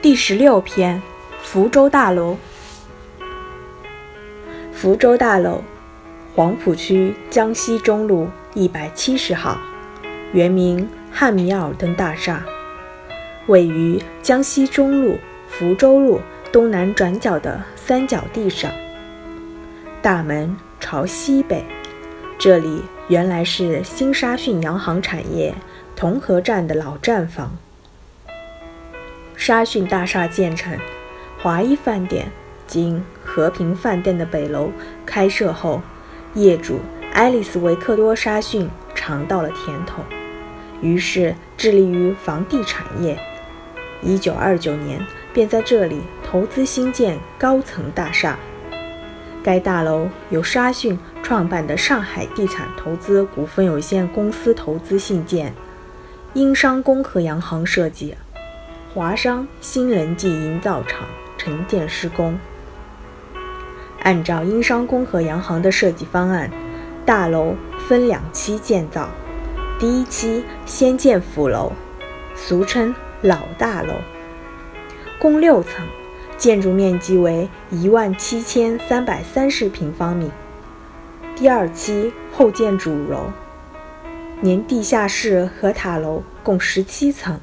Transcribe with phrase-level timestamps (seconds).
[0.00, 1.02] 第十六篇：
[1.42, 2.36] 福州大楼。
[4.72, 5.60] 福州大楼，
[6.36, 9.58] 黄浦区江西中路一百七十号，
[10.32, 12.46] 原名汉密尔登大厦，
[13.48, 15.18] 位于江西中路
[15.48, 16.20] 福州路
[16.52, 18.70] 东南转角的三角地上，
[20.00, 21.64] 大门朝西北。
[22.38, 25.52] 这里原来是新沙逊洋行产业
[25.96, 27.50] 同和站的老站房。
[29.38, 30.76] 沙逊大厦建成，
[31.40, 32.28] 华谊饭店
[32.66, 34.72] （今和平饭店）的北楼
[35.06, 35.80] 开设后，
[36.34, 36.80] 业主
[37.12, 40.02] 爱丽丝·维克多·沙逊尝到了甜头，
[40.82, 43.16] 于是致力于房地产业。
[44.04, 48.36] 1929年，便在这里投资兴建高层大厦。
[49.44, 55.54] 该大楼由沙逊创办的上海地产投资股份有限公司投资兴建，
[56.34, 58.16] 英商公和洋行设计。
[58.94, 61.06] 华商新人记营造厂
[61.36, 62.38] 承建施工。
[64.00, 66.50] 按照英商公和洋行的设计方案，
[67.04, 67.54] 大楼
[67.86, 69.08] 分两期建造。
[69.78, 71.72] 第一期先建辅楼，
[72.34, 73.94] 俗称老大楼，
[75.18, 75.86] 共六层，
[76.38, 80.30] 建筑面积为一万七千三百三十平方米。
[81.36, 83.30] 第二期后建主楼，
[84.40, 87.38] 连地下室和塔楼共十七层。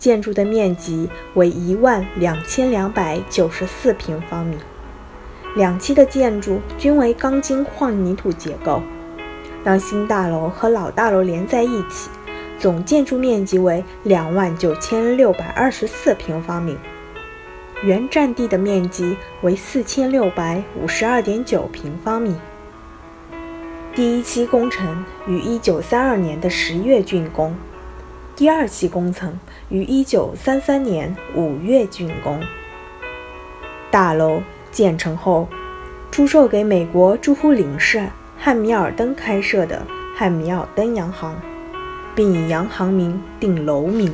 [0.00, 4.56] 建筑的面积为一万两千两百九十四平方米，
[5.54, 8.82] 两期的建筑均为钢筋混凝土结构。
[9.62, 12.08] 当新大楼和老大楼连在一起，
[12.58, 16.78] 总建筑面积为两万九千六百二十四平方米，
[17.84, 22.34] 原占地的面积为四千六百五十二点九平方米。
[23.94, 27.54] 第一期工程于一九三二年的十月竣工。
[28.40, 29.38] 第二期工程
[29.68, 32.40] 于一九三三年五月竣工。
[33.90, 35.46] 大楼建成后，
[36.10, 38.08] 出售给美国驻沪领事
[38.38, 39.86] 汉密尔登开设的
[40.16, 41.38] 汉密尔登洋行，
[42.14, 44.10] 并以洋行名定楼名。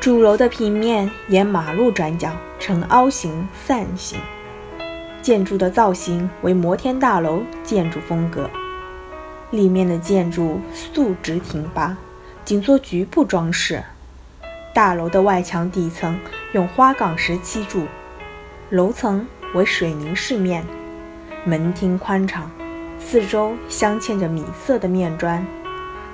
[0.00, 4.18] 主楼的平面沿马路转角呈凹形扇形，
[5.20, 8.48] 建筑的造型为摩天大楼建筑风格，
[9.50, 11.94] 里面的建筑竖直挺拔。
[12.44, 13.82] 仅做局部装饰，
[14.74, 16.18] 大楼的外墙底层
[16.52, 17.86] 用花岗石砌筑，
[18.68, 20.62] 楼层为水泥饰面，
[21.46, 22.50] 门厅宽敞，
[23.00, 25.42] 四周镶嵌着米色的面砖，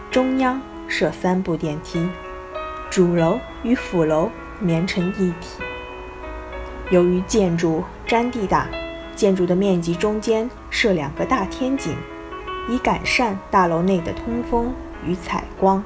[0.09, 2.09] 中央设三部电梯，
[2.89, 4.31] 主楼与辅楼
[4.61, 5.61] 连成一体。
[6.91, 8.69] 由于建筑占地大，
[9.17, 11.97] 建筑的面积中间设两个大天井，
[12.69, 14.73] 以改善大楼内的通风
[15.05, 15.83] 与采光。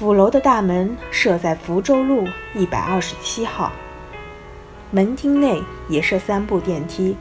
[0.00, 3.70] 府楼的大门设在福州路一百二十七号，
[4.90, 7.14] 门厅内也设三部电梯。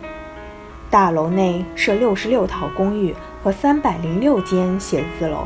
[0.90, 3.14] 大楼内设六十六套公寓
[3.44, 5.46] 和三百零六间写字楼，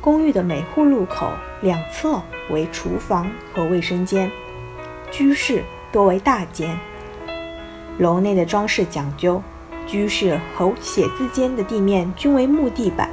[0.00, 1.28] 公寓的每户入口
[1.60, 4.30] 两侧为厨房和卫生间，
[5.10, 6.74] 居室多为大间。
[7.98, 9.42] 楼内的装饰讲究，
[9.86, 13.10] 居室和写字间的地面均为木地板，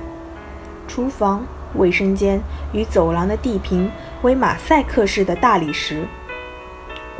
[0.88, 1.46] 厨房。
[1.78, 2.42] 卫生间
[2.74, 3.90] 与走廊的地坪
[4.22, 6.06] 为马赛克式的大理石，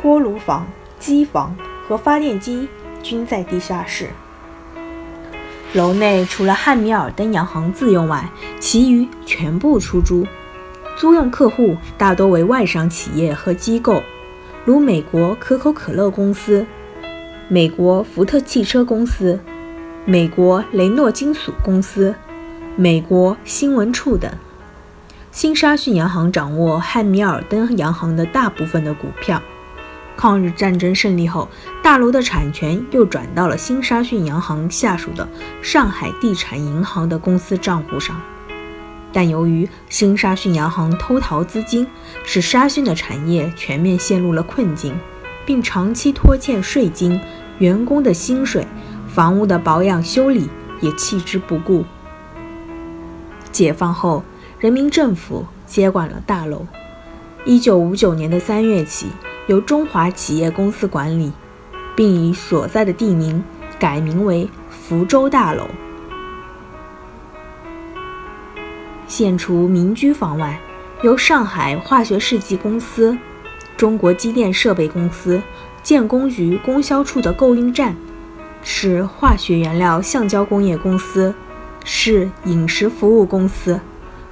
[0.00, 0.66] 锅炉房、
[0.98, 1.56] 机房
[1.86, 2.68] 和发电机
[3.02, 4.08] 均在地下室。
[5.72, 8.28] 楼内除了汉密尔登洋行自用外，
[8.58, 10.26] 其余全部出租，
[10.96, 14.02] 租用客户大多为外商企业和机构，
[14.64, 16.64] 如美国可口可乐公司、
[17.48, 19.38] 美国福特汽车公司、
[20.06, 22.14] 美国雷诺金属公司、
[22.74, 24.30] 美国新闻处等。
[25.36, 29.42] 新沙逊洋行掌握汉密尔登洋行的大部分的股票。
[30.16, 31.46] 抗日战争胜利后，
[31.82, 35.28] 大楼的产权又转到了新沙逊洋行下属的
[35.60, 38.18] 上海地产银行的公司账户上。
[39.12, 41.86] 但由于新沙逊洋行偷逃资金，
[42.24, 44.98] 使沙逊的产业全面陷入了困境，
[45.44, 47.20] 并长期拖欠税金、
[47.58, 48.66] 员工的薪水、
[49.06, 50.48] 房屋的保养修理
[50.80, 51.84] 也弃之不顾。
[53.52, 54.24] 解放后。
[54.58, 56.66] 人民政府接管了大楼。
[57.44, 59.08] 一九五九年的三月起，
[59.48, 61.30] 由中华企业公司管理，
[61.94, 63.44] 并以所在的地名
[63.78, 65.66] 改名为福州大楼。
[69.06, 70.58] 现除民居房外，
[71.02, 73.16] 由上海化学试剂公司、
[73.76, 75.40] 中国机电设备公司、
[75.82, 77.94] 建工局供销处的购运站，
[78.62, 81.34] 是化学原料橡胶工业公司，
[81.84, 83.78] 是饮食服务公司。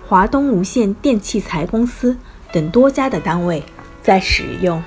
[0.07, 2.17] 华东无线电器材公司
[2.53, 3.63] 等多家的单位
[4.03, 4.83] 在使用。